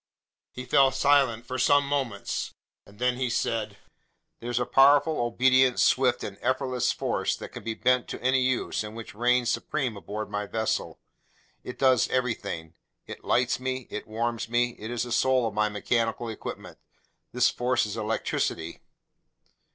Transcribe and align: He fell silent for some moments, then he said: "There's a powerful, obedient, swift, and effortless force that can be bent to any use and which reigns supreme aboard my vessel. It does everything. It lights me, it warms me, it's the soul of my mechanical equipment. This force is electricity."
He 0.51 0.65
fell 0.65 0.91
silent 0.91 1.45
for 1.45 1.59
some 1.59 1.85
moments, 1.87 2.55
then 2.87 3.17
he 3.17 3.29
said: 3.29 3.77
"There's 4.39 4.59
a 4.59 4.65
powerful, 4.65 5.19
obedient, 5.19 5.79
swift, 5.79 6.23
and 6.23 6.39
effortless 6.41 6.91
force 6.91 7.35
that 7.35 7.49
can 7.49 7.63
be 7.63 7.75
bent 7.75 8.07
to 8.07 8.19
any 8.19 8.41
use 8.41 8.83
and 8.83 8.95
which 8.95 9.13
reigns 9.13 9.51
supreme 9.51 9.95
aboard 9.95 10.27
my 10.31 10.47
vessel. 10.47 10.99
It 11.63 11.77
does 11.77 12.09
everything. 12.09 12.73
It 13.05 13.23
lights 13.23 13.59
me, 13.59 13.85
it 13.91 14.07
warms 14.07 14.49
me, 14.49 14.71
it's 14.79 15.03
the 15.03 15.11
soul 15.11 15.45
of 15.47 15.53
my 15.53 15.69
mechanical 15.69 16.29
equipment. 16.29 16.79
This 17.31 17.51
force 17.51 17.85
is 17.85 17.95
electricity." 17.95 18.81